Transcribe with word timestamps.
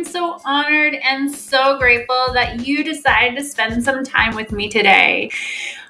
I'm 0.00 0.06
so 0.06 0.40
honored 0.46 0.94
and 0.94 1.30
so 1.30 1.76
grateful 1.76 2.28
that 2.32 2.66
you 2.66 2.82
decided 2.82 3.36
to 3.36 3.44
spend 3.44 3.84
some 3.84 4.02
time 4.02 4.34
with 4.34 4.50
me 4.50 4.70
today. 4.70 5.30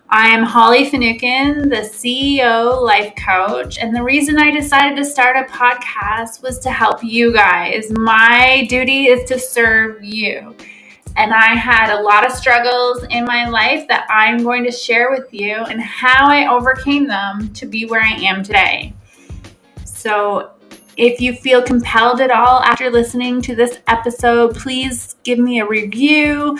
I 0.08 0.30
am 0.30 0.42
Holly 0.42 0.90
Finucane, 0.90 1.68
the 1.68 1.82
CEO 1.82 2.82
life 2.82 3.14
coach, 3.14 3.78
and 3.78 3.94
the 3.94 4.02
reason 4.02 4.36
I 4.36 4.50
decided 4.50 4.96
to 4.96 5.04
start 5.04 5.36
a 5.36 5.48
podcast 5.52 6.42
was 6.42 6.58
to 6.58 6.72
help 6.72 7.04
you 7.04 7.32
guys. 7.32 7.88
My 7.92 8.66
duty 8.68 9.06
is 9.06 9.28
to 9.28 9.38
serve 9.38 10.02
you. 10.02 10.56
And 11.14 11.32
I 11.32 11.54
had 11.54 11.96
a 11.96 12.02
lot 12.02 12.26
of 12.26 12.32
struggles 12.32 13.04
in 13.10 13.24
my 13.24 13.48
life 13.48 13.86
that 13.86 14.08
I'm 14.10 14.42
going 14.42 14.64
to 14.64 14.72
share 14.72 15.12
with 15.12 15.32
you 15.32 15.54
and 15.54 15.80
how 15.80 16.26
I 16.28 16.52
overcame 16.52 17.06
them 17.06 17.52
to 17.52 17.64
be 17.64 17.86
where 17.86 18.02
I 18.02 18.14
am 18.14 18.42
today. 18.42 18.92
So, 19.84 20.50
if 21.00 21.18
you 21.18 21.32
feel 21.32 21.62
compelled 21.62 22.20
at 22.20 22.30
all 22.30 22.60
after 22.60 22.90
listening 22.90 23.40
to 23.40 23.56
this 23.56 23.78
episode, 23.86 24.54
please 24.54 25.16
give 25.24 25.38
me 25.38 25.58
a 25.60 25.66
review 25.66 26.58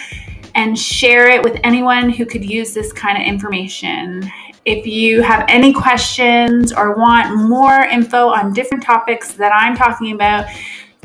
and 0.55 0.79
share 0.79 1.29
it 1.29 1.43
with 1.45 1.61
anyone 1.63 2.09
who 2.09 2.25
could 2.25 2.43
use 2.43 2.73
this 2.73 2.91
kind 2.91 3.21
of 3.21 3.29
information. 3.29 4.33
If 4.65 4.87
you 4.87 5.21
have 5.21 5.45
any 5.47 5.75
questions 5.75 6.73
or 6.73 6.97
want 6.97 7.37
more 7.37 7.83
info 7.83 8.29
on 8.29 8.55
different 8.55 8.83
topics 8.83 9.35
that 9.35 9.53
I'm 9.53 9.77
talking 9.77 10.13
about, 10.13 10.47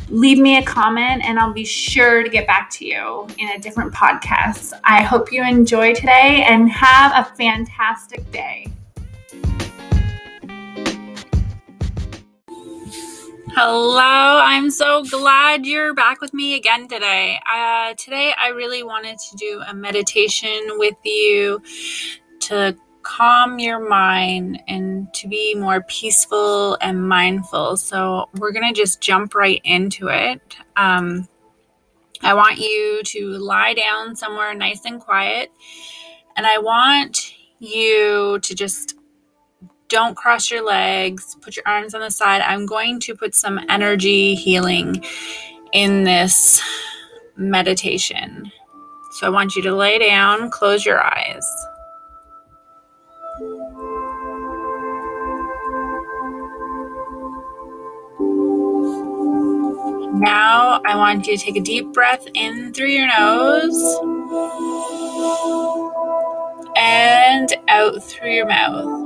leave 0.07 0.37
me 0.37 0.55
a 0.57 0.63
comment 0.63 1.21
and 1.25 1.37
I'll 1.37 1.51
be 1.51 1.65
sure 1.65 2.23
to 2.23 2.29
get 2.29 2.47
back 2.47 2.69
to 2.69 2.85
you 2.85 3.27
in 3.37 3.49
a 3.49 3.59
different 3.59 3.93
podcast. 3.93 4.71
I 4.85 5.03
hope 5.03 5.33
you 5.33 5.43
enjoy 5.43 5.93
today 5.93 6.45
and 6.47 6.71
have 6.71 7.11
a 7.13 7.35
fantastic 7.35 8.31
day. 8.31 8.67
Hello, 13.57 14.41
I'm 14.43 14.69
so 14.69 15.05
glad 15.05 15.65
you're 15.65 15.93
back 15.93 16.19
with 16.19 16.33
me 16.33 16.55
again 16.55 16.89
today. 16.89 17.39
Uh, 17.49 17.93
today, 17.93 18.33
I 18.37 18.49
really 18.49 18.83
wanted 18.83 19.17
to 19.17 19.37
do 19.37 19.63
a 19.65 19.73
meditation 19.73 20.59
with 20.71 20.97
you 21.05 21.61
to 22.41 22.75
calm 23.01 23.57
your 23.57 23.79
mind 23.79 24.61
and 24.67 25.07
to 25.13 25.29
be 25.29 25.55
more 25.55 25.81
peaceful 25.83 26.77
and 26.81 27.07
mindful. 27.07 27.77
So, 27.77 28.27
we're 28.39 28.51
going 28.51 28.67
to 28.73 28.77
just 28.77 28.99
jump 28.99 29.33
right 29.33 29.61
into 29.63 30.09
it. 30.09 30.41
Um, 30.75 31.25
I 32.23 32.33
want 32.33 32.57
you 32.57 33.03
to 33.05 33.29
lie 33.37 33.73
down 33.73 34.17
somewhere 34.17 34.53
nice 34.53 34.83
and 34.83 34.99
quiet, 34.99 35.49
and 36.35 36.45
I 36.45 36.57
want 36.57 37.33
you 37.59 38.37
to 38.37 38.53
just 38.53 38.95
don't 39.89 40.15
cross 40.15 40.49
your 40.49 40.63
legs, 40.63 41.35
put 41.41 41.55
your 41.55 41.67
arms 41.67 41.93
on 41.93 42.01
the 42.01 42.11
side. 42.11 42.41
I'm 42.41 42.65
going 42.65 42.99
to 43.01 43.15
put 43.15 43.35
some 43.35 43.59
energy 43.69 44.35
healing 44.35 45.03
in 45.73 46.03
this 46.03 46.61
meditation. 47.37 48.51
So 49.13 49.27
I 49.27 49.29
want 49.29 49.55
you 49.55 49.61
to 49.63 49.75
lay 49.75 49.99
down, 49.99 50.49
close 50.49 50.85
your 50.85 51.03
eyes. 51.03 51.45
Now 60.17 60.81
I 60.85 60.95
want 60.95 61.27
you 61.27 61.37
to 61.37 61.43
take 61.43 61.57
a 61.57 61.61
deep 61.61 61.93
breath 61.93 62.25
in 62.33 62.73
through 62.73 62.87
your 62.87 63.07
nose 63.07 63.81
and 66.77 67.53
out 67.67 68.01
through 68.03 68.31
your 68.31 68.47
mouth. 68.47 69.04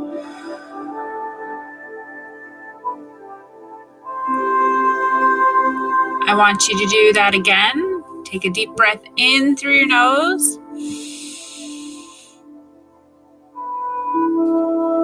I 6.30 6.35
want 6.35 6.67
you 6.67 6.77
to 6.77 6.85
do 6.85 7.14
that 7.14 7.33
again. 7.33 8.04
Take 8.23 8.45
a 8.45 8.52
deep 8.52 8.70
breath 8.76 9.02
in 9.17 9.55
through 9.55 9.73
your 9.73 9.87
nose. 9.87 10.59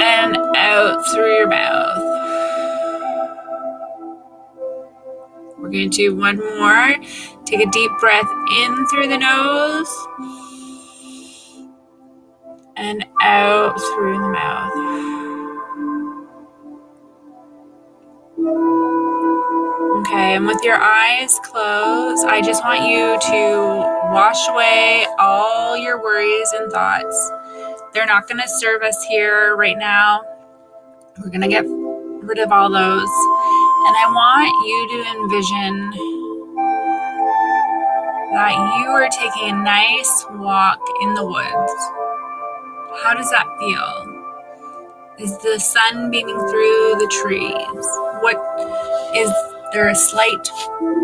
And 0.04 0.38
out 0.56 1.04
through 1.08 1.34
your 1.36 1.48
mouth. 1.48 2.28
We're 5.58 5.72
going 5.72 5.90
to 5.90 5.98
do 5.98 6.16
one 6.16 6.38
more. 6.38 6.96
Take 7.46 7.62
a 7.68 7.72
deep 7.72 7.92
breath 8.00 8.30
in 8.60 8.86
through 8.90 9.08
the 9.08 9.18
nose 9.18 10.08
and 12.78 13.04
out 13.24 13.82
through 13.82 14.20
the 14.20 14.30
mouth. 14.30 15.15
Okay, 20.16 20.36
and 20.36 20.48
with 20.48 20.64
your 20.64 20.78
eyes 20.78 21.38
closed, 21.44 22.26
I 22.26 22.42
just 22.42 22.64
want 22.64 22.88
you 22.88 23.20
to 23.20 24.14
wash 24.14 24.48
away 24.48 25.06
all 25.20 25.76
your 25.76 26.02
worries 26.02 26.54
and 26.54 26.72
thoughts. 26.72 27.32
They're 27.94 28.06
not 28.06 28.26
going 28.26 28.40
to 28.40 28.48
serve 28.48 28.82
us 28.82 29.04
here 29.10 29.58
right 29.58 29.78
now. 29.78 30.22
We're 31.20 31.28
going 31.28 31.42
to 31.42 31.50
get 31.50 31.66
rid 31.68 32.40
of 32.40 32.54
all 32.54 32.70
those. 32.70 33.10
And 33.10 33.96
I 33.98 34.06
want 34.08 34.56
you 34.66 34.88
to 34.96 35.00
envision 35.20 35.92
that 38.36 38.56
you 38.80 38.88
are 38.92 39.10
taking 39.10 39.50
a 39.50 39.64
nice 39.64 40.26
walk 40.36 40.80
in 41.02 41.14
the 41.14 41.26
woods. 41.26 41.74
How 43.04 43.14
does 43.18 43.30
that 43.32 43.46
feel? 43.60 44.16
Is 45.20 45.38
the 45.40 45.60
sun 45.60 46.10
beaming 46.10 46.40
through 46.40 46.96
the 47.00 47.08
trees? 47.22 47.86
What 48.22 48.38
is 49.14 49.30
there 49.76 49.90
a 49.90 49.96
slight 49.96 50.50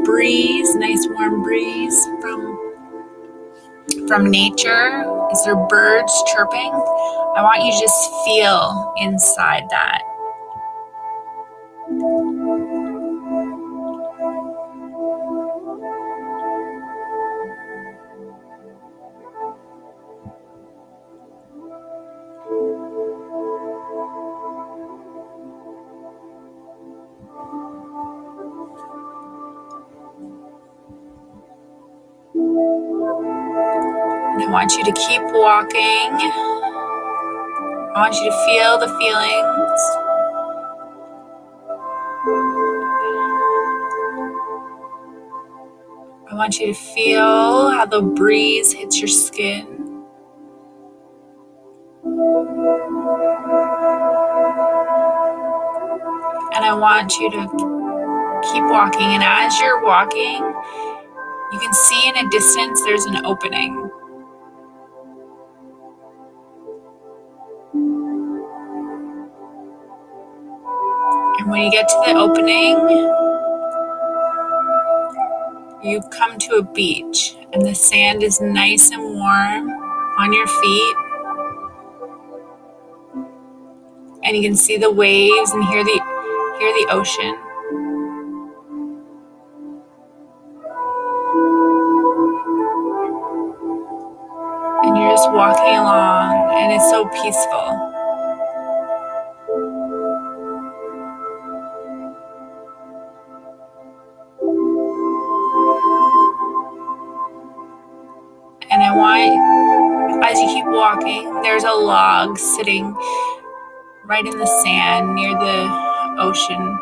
breeze, 0.06 0.76
nice 0.76 1.06
warm 1.10 1.44
breeze 1.44 2.08
from 2.22 2.58
from 4.08 4.32
nature? 4.32 5.04
Is 5.30 5.44
there 5.44 5.58
birds 5.68 6.24
chirping? 6.34 6.72
I 7.36 7.42
want 7.44 7.66
you 7.66 7.72
to 7.74 7.80
just 7.82 8.10
feel 8.24 8.94
inside 9.02 9.64
that. 9.72 10.02
Want 34.62 34.78
you 34.78 34.84
to 34.84 34.92
keep 34.92 35.24
walking. 35.24 36.12
I 37.82 37.94
want 37.96 38.14
you 38.14 38.26
to 38.26 38.46
feel 38.46 38.78
the 38.78 38.90
feelings. 39.00 39.82
I 46.30 46.36
want 46.36 46.60
you 46.60 46.68
to 46.68 46.74
feel 46.76 47.72
how 47.72 47.88
the 47.88 48.04
breeze 48.04 48.72
hits 48.72 49.00
your 49.00 49.08
skin. 49.08 49.66
And 56.54 56.64
I 56.64 56.76
want 56.80 57.18
you 57.18 57.32
to 57.32 57.48
keep 58.54 58.64
walking. 58.66 59.08
And 59.08 59.24
as 59.24 59.60
you're 59.60 59.84
walking, 59.84 60.44
you 61.52 61.60
can 61.60 61.74
see 61.74 62.10
in 62.10 62.28
a 62.28 62.30
distance 62.30 62.84
there's 62.84 63.06
an 63.08 63.26
opening. 63.26 63.81
And 71.42 71.50
when 71.50 71.64
you 71.64 71.72
get 71.72 71.90
to 71.90 72.04
the 72.06 72.14
opening, 72.20 72.78
you 75.82 76.00
come 76.12 76.38
to 76.38 76.58
a 76.58 76.62
beach, 76.62 77.36
and 77.52 77.66
the 77.66 77.74
sand 77.74 78.22
is 78.22 78.40
nice 78.40 78.92
and 78.92 79.02
warm 79.16 79.72
on 80.20 80.32
your 80.34 80.46
feet. 80.46 80.96
And 84.24 84.38
you 84.38 84.44
can 84.44 84.56
see 84.56 84.78
the 84.78 84.92
waves 84.92 85.50
and 85.50 85.64
hear 85.64 85.84
the 85.84 86.00
hear 86.60 86.74
the 86.74 86.88
ocean. 86.92 87.36
And 94.84 94.96
you're 94.96 95.10
just 95.10 95.32
walking 95.32 95.76
along, 95.76 96.54
and 96.54 96.72
it's 96.72 96.88
so 96.92 97.08
peaceful. 97.08 97.91
dog 112.22 112.38
sitting 112.38 112.96
right 114.06 114.26
in 114.28 114.38
the 114.38 114.46
sand 114.46 115.16
near 115.16 115.32
the 115.32 116.16
ocean. 116.20 116.78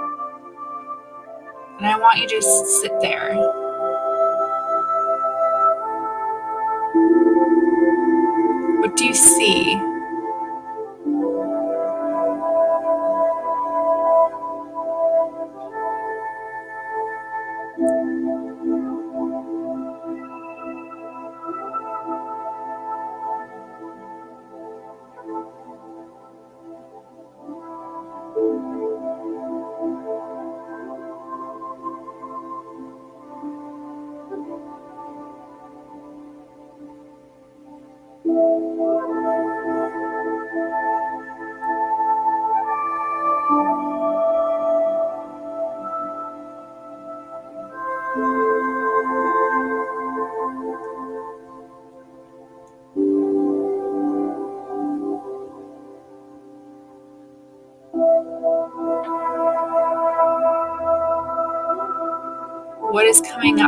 And 1.78 1.88
I 1.88 1.98
want 1.98 2.20
you 2.20 2.28
to 2.28 2.36
just 2.36 2.82
sit 2.82 2.92
there. 3.00 3.36
What 8.82 8.98
do 8.98 9.06
you 9.06 9.14
see? 9.14 9.99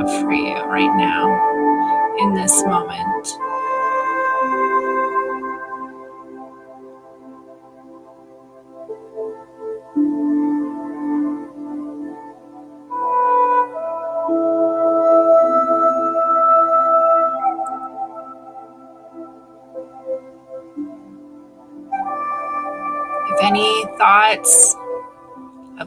Up 0.01 0.09
for 0.21 0.31
you 0.31 0.55
right 0.65 0.95
now 0.97 1.27
in 2.19 2.33
this 2.33 2.63
moment? 2.65 3.27
If 23.29 23.43
any 23.43 23.85
thoughts 23.97 24.75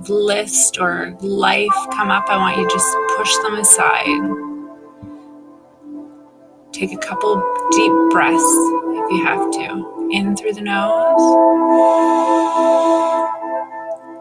list 0.08 0.78
or 0.78 1.16
life 1.20 1.68
come 1.92 2.10
up, 2.10 2.24
I 2.28 2.36
want 2.36 2.56
you 2.56 2.66
to 2.66 2.74
just 2.74 2.96
push 3.16 3.34
them 3.42 3.56
aside. 3.56 4.20
Take 6.72 6.92
a 6.92 6.98
couple 6.98 7.36
deep 7.70 7.92
breaths 8.10 8.42
if 8.42 9.10
you 9.10 9.24
have 9.24 9.50
to. 9.52 10.08
In 10.12 10.36
through 10.36 10.52
the 10.54 10.60
nose 10.60 11.22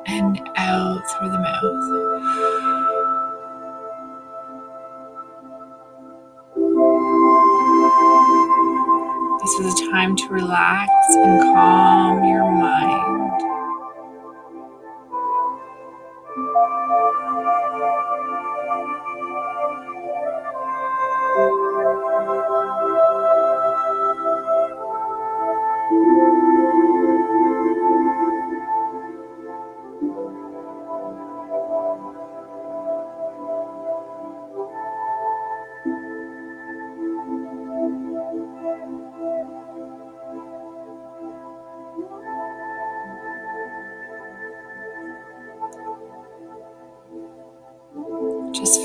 and 0.07 0.39
out 0.55 1.01
through 1.11 1.29
the 1.29 1.39
mouth. 1.39 2.13
This 9.41 9.59
is 9.59 9.81
a 9.81 9.91
time 9.91 10.15
to 10.15 10.27
relax 10.29 10.89
and 11.09 11.41
calm 11.41 12.23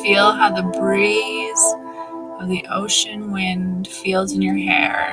feel 0.09 0.33
how 0.33 0.51
the 0.51 0.63
breeze 0.79 1.75
of 2.41 2.49
the 2.49 2.65
ocean 2.71 3.31
wind 3.31 3.87
feels 3.87 4.33
in 4.33 4.41
your 4.41 4.57
hair. 4.57 5.13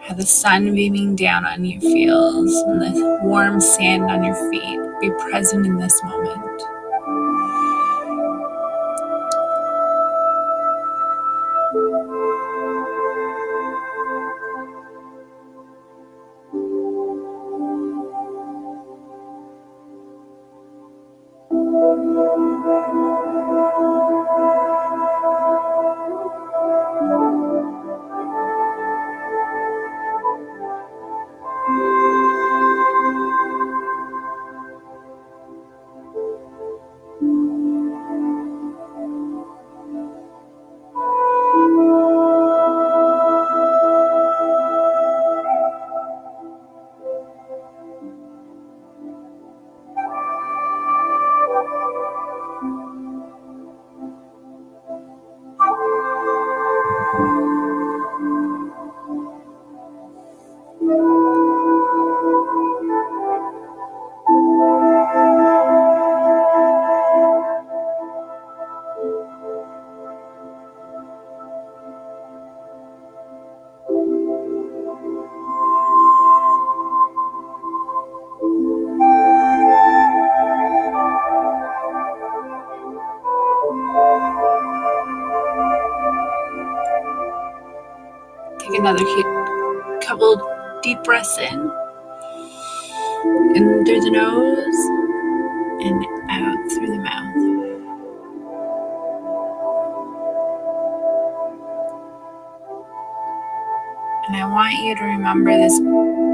How 0.00 0.14
the 0.14 0.24
sun 0.24 0.74
beaming 0.74 1.14
down 1.14 1.44
on 1.44 1.62
you 1.62 1.78
feels, 1.78 2.54
and 2.62 2.80
the 2.80 3.20
warm 3.22 3.60
sand 3.60 4.04
on 4.04 4.24
your 4.24 4.34
feet. 4.50 4.80
Be 4.98 5.10
present 5.30 5.66
in 5.66 5.76
this 5.76 6.02
moment. 6.04 6.62
Another 88.90 89.04
he- 89.04 90.06
couple 90.06 90.80
deep 90.82 91.02
breaths 91.04 91.38
in. 91.38 91.70
In 93.54 93.84
through 93.84 94.00
the 94.00 94.10
nose 94.10 94.80
and 95.84 96.04
out 96.30 96.72
through 96.72 96.86
the 96.88 96.98
mouth. 96.98 97.36
And 104.26 104.36
I 104.36 104.46
want 104.50 104.74
you 104.74 104.96
to 104.96 105.04
remember 105.04 105.56
this 105.56 105.78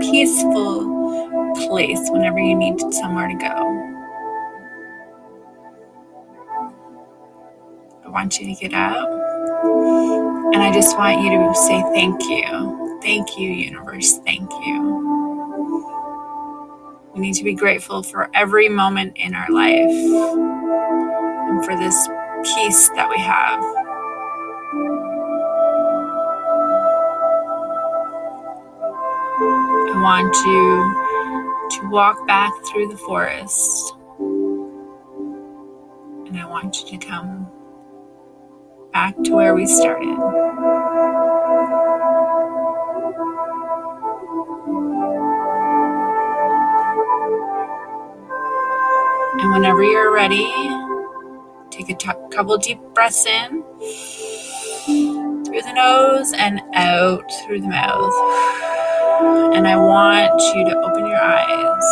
peaceful 0.01 1.53
place 1.69 2.09
whenever 2.11 2.39
you 2.39 2.55
need 2.55 2.81
somewhere 2.95 3.29
to 3.29 3.35
go. 3.35 3.93
I 8.05 8.09
want 8.09 8.41
you 8.41 8.47
to 8.55 8.61
get 8.61 8.73
up. 8.73 9.26
And 10.53 10.63
I 10.63 10.73
just 10.73 10.97
want 10.97 11.21
you 11.23 11.31
to 11.31 11.55
say 11.55 11.83
thank 11.95 12.23
you. 12.23 12.99
Thank 13.03 13.39
you, 13.39 13.51
universe. 13.51 14.19
Thank 14.19 14.51
you. 14.65 15.07
We 17.15 17.21
need 17.21 17.35
to 17.35 17.45
be 17.45 17.55
grateful 17.55 18.03
for 18.03 18.31
every 18.35 18.69
moment 18.69 19.17
in 19.17 19.35
our 19.35 19.51
life 19.51 19.91
and 21.49 21.65
for 21.65 21.77
this 21.77 22.09
peace 22.45 22.89
that 22.91 23.09
we 23.09 23.19
have. 23.19 23.63
I 29.89 30.03
want 30.03 30.35
you 30.47 31.81
to 31.81 31.89
walk 31.91 32.27
back 32.27 32.53
through 32.67 32.89
the 32.89 32.97
forest. 32.99 33.95
And 36.27 36.39
I 36.39 36.47
want 36.47 36.83
you 36.83 36.99
to 36.99 37.07
come 37.07 37.51
back 38.97 39.15
to 39.23 39.35
where 39.35 39.55
we 39.55 39.67
started. 39.67 40.09
And 49.39 49.53
whenever 49.53 49.85
you're 49.85 50.15
ready, 50.15 50.51
take 51.69 51.91
a 51.91 51.95
t- 51.95 52.11
couple 52.31 52.57
deep 52.57 52.81
breaths 52.95 53.27
in 53.27 53.63
through 55.45 55.61
the 55.61 55.75
nose 55.75 56.33
and 56.33 56.63
out 56.73 57.31
through 57.45 57.61
the 57.61 57.69
mouth. 57.69 58.15
And 59.55 59.69
I 59.69 59.77
want 59.77 60.41
you 60.57 60.65
to 60.71 60.75
open 60.75 61.07
your 61.07 61.21
eyes. 61.21 61.85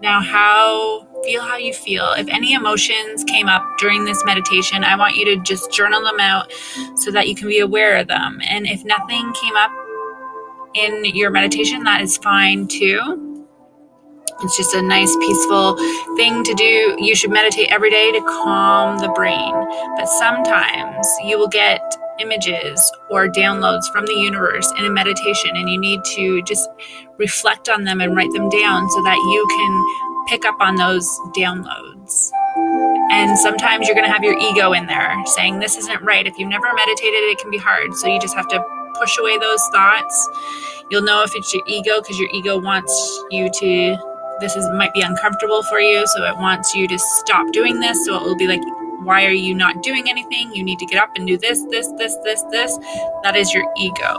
Now, 0.00 0.22
how 0.22 1.06
feel 1.24 1.42
how 1.42 1.56
you 1.56 1.72
feel. 1.72 2.12
If 2.16 2.28
any 2.28 2.52
emotions 2.52 3.24
came 3.24 3.48
up 3.48 3.78
during 3.78 4.04
this 4.04 4.24
meditation, 4.24 4.84
I 4.84 4.96
want 4.96 5.16
you 5.16 5.24
to 5.26 5.36
just 5.42 5.72
journal 5.72 6.02
them 6.02 6.20
out 6.20 6.52
so 6.96 7.10
that 7.10 7.28
you 7.28 7.34
can 7.34 7.48
be 7.48 7.60
aware 7.60 7.96
of 7.96 8.08
them. 8.08 8.40
And 8.48 8.66
if 8.66 8.84
nothing 8.84 9.32
came 9.32 9.56
up 9.56 9.70
in 10.74 11.04
your 11.06 11.30
meditation, 11.30 11.84
that 11.84 12.00
is 12.00 12.18
fine 12.18 12.66
too. 12.66 13.30
It's 14.42 14.56
just 14.56 14.74
a 14.74 14.82
nice, 14.82 15.14
peaceful 15.16 15.76
thing 16.16 16.42
to 16.42 16.54
do. 16.54 16.96
You 16.98 17.14
should 17.14 17.30
meditate 17.30 17.70
every 17.70 17.90
day 17.90 18.10
to 18.12 18.20
calm 18.20 18.98
the 18.98 19.08
brain. 19.10 19.54
But 19.96 20.06
sometimes 20.06 21.06
you 21.24 21.38
will 21.38 21.48
get 21.48 21.80
images 22.20 22.92
or 23.10 23.28
downloads 23.28 23.90
from 23.92 24.06
the 24.06 24.14
universe 24.14 24.72
in 24.78 24.84
a 24.84 24.90
meditation, 24.90 25.50
and 25.54 25.70
you 25.70 25.78
need 25.78 26.00
to 26.16 26.42
just 26.42 26.68
reflect 27.18 27.68
on 27.68 27.84
them 27.84 28.00
and 28.00 28.16
write 28.16 28.32
them 28.32 28.48
down 28.48 28.88
so 28.90 29.02
that 29.02 29.16
you 29.16 29.46
can 29.48 30.13
pick 30.28 30.44
up 30.44 30.56
on 30.60 30.76
those 30.76 31.08
downloads. 31.36 32.30
And 33.10 33.38
sometimes 33.38 33.86
you're 33.86 33.94
going 33.94 34.06
to 34.06 34.12
have 34.12 34.24
your 34.24 34.38
ego 34.38 34.72
in 34.72 34.86
there 34.86 35.14
saying, 35.26 35.58
This 35.60 35.76
isn't 35.76 36.02
right. 36.02 36.26
If 36.26 36.38
you've 36.38 36.48
never 36.48 36.72
meditated, 36.72 37.20
it 37.30 37.38
can 37.38 37.50
be 37.50 37.58
hard. 37.58 37.94
So 37.94 38.08
you 38.08 38.20
just 38.20 38.34
have 38.34 38.48
to 38.48 38.64
push 38.98 39.18
away 39.18 39.38
those 39.38 39.62
thoughts. 39.72 40.28
You'll 40.90 41.02
know 41.02 41.22
if 41.22 41.34
it's 41.34 41.52
your 41.52 41.62
ego 41.66 42.00
because 42.00 42.18
your 42.18 42.28
ego 42.32 42.60
wants 42.60 42.92
you 43.30 43.50
to 43.50 43.96
this 44.40 44.56
is 44.56 44.68
might 44.70 44.92
be 44.92 45.00
uncomfortable 45.00 45.62
for 45.62 45.78
you 45.78 46.04
so 46.08 46.24
it 46.24 46.36
wants 46.36 46.74
you 46.74 46.88
to 46.88 46.98
stop 46.98 47.52
doing 47.52 47.78
this 47.78 48.04
so 48.04 48.16
it 48.16 48.22
will 48.22 48.36
be 48.36 48.48
like 48.48 48.60
why 49.04 49.24
are 49.26 49.30
you 49.32 49.54
not 49.54 49.82
doing 49.82 50.08
anything? 50.08 50.54
You 50.54 50.64
need 50.64 50.78
to 50.78 50.86
get 50.86 51.02
up 51.02 51.10
and 51.16 51.26
do 51.26 51.36
this 51.38 51.62
this 51.70 51.88
this 51.98 52.16
this 52.24 52.42
this. 52.50 52.76
That 53.22 53.36
is 53.36 53.52
your 53.52 53.64
ego. 53.76 54.14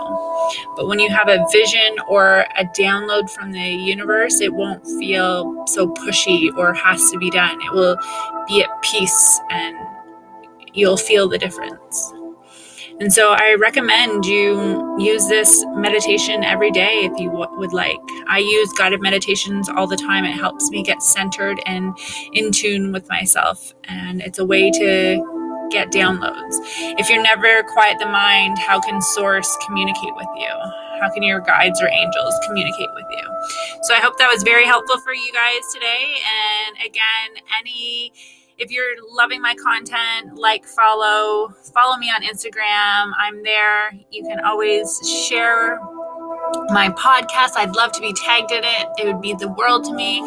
But 0.75 0.87
when 0.87 0.99
you 0.99 1.09
have 1.09 1.29
a 1.29 1.45
vision 1.51 1.97
or 2.07 2.45
a 2.57 2.65
download 2.77 3.29
from 3.29 3.51
the 3.51 3.59
universe 3.59 4.41
it 4.41 4.53
won't 4.53 4.85
feel 4.99 5.65
so 5.67 5.87
pushy 5.87 6.55
or 6.57 6.73
has 6.73 7.11
to 7.11 7.17
be 7.17 7.29
done. 7.31 7.59
It 7.61 7.73
will 7.73 7.97
be 8.47 8.63
at 8.63 8.81
peace 8.81 9.39
and 9.49 9.75
you'll 10.73 10.97
feel 10.97 11.27
the 11.27 11.37
difference 11.37 12.13
and 12.99 13.11
so 13.11 13.35
I 13.37 13.55
recommend 13.59 14.25
you 14.25 14.95
use 14.97 15.27
this 15.27 15.65
meditation 15.75 16.43
every 16.45 16.71
day 16.71 17.01
if 17.03 17.19
you 17.19 17.29
w- 17.29 17.49
would 17.59 17.73
like. 17.73 17.97
I 18.27 18.39
use 18.39 18.71
guided 18.77 19.01
meditations 19.01 19.67
all 19.69 19.85
the 19.85 19.97
time. 19.97 20.23
It 20.23 20.31
helps 20.33 20.69
me 20.69 20.81
get 20.81 21.03
centered 21.03 21.59
and 21.65 21.97
in 22.31 22.51
tune 22.53 22.93
with 22.93 23.09
myself. 23.09 23.73
And 23.83 24.21
it's 24.21 24.39
a 24.39 24.45
way 24.45 24.71
to 24.71 25.67
get 25.71 25.91
downloads. 25.91 26.55
If 26.97 27.09
you're 27.09 27.21
never 27.21 27.63
quiet 27.63 27.97
the 27.99 28.05
mind, 28.05 28.57
how 28.59 28.79
can 28.79 29.01
source 29.01 29.57
communicate 29.65 30.15
with 30.15 30.29
you? 30.37 30.49
How 31.01 31.11
can 31.13 31.23
your 31.23 31.41
guides 31.41 31.81
or 31.81 31.89
angels 31.89 32.33
communicate 32.45 32.89
with 32.93 33.05
you? 33.11 33.23
So 33.83 33.93
I 33.93 33.99
hope 33.99 34.17
that 34.19 34.31
was 34.31 34.43
very 34.43 34.65
helpful 34.65 34.99
for 34.99 35.13
you 35.13 35.33
guys 35.33 35.61
today. 35.73 36.15
And 36.23 36.77
again, 36.85 37.43
any 37.59 38.13
if 38.57 38.71
you're 38.71 38.95
loving 39.11 39.41
my 39.41 39.55
content, 39.55 40.37
like, 40.37 40.65
follow, 40.65 41.49
follow 41.73 41.97
me 41.97 42.09
on 42.09 42.23
Instagram. 42.23 43.11
I'm 43.17 43.43
there. 43.43 43.91
You 44.11 44.23
can 44.23 44.39
always 44.45 44.99
share 45.29 45.79
my 46.69 46.89
podcast. 46.89 47.57
I'd 47.57 47.75
love 47.75 47.91
to 47.93 48.01
be 48.01 48.13
tagged 48.13 48.51
in 48.51 48.63
it. 48.63 48.87
It 48.97 49.05
would 49.07 49.21
be 49.21 49.33
the 49.33 49.49
world 49.49 49.83
to 49.85 49.93
me. 49.93 50.19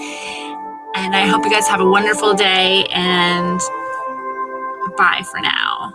And 0.95 1.15
I 1.15 1.27
hope 1.27 1.45
you 1.45 1.51
guys 1.51 1.69
have 1.69 1.81
a 1.81 1.89
wonderful 1.89 2.35
day 2.35 2.87
and 2.91 3.61
bye 4.97 5.23
for 5.31 5.41
now. 5.41 5.95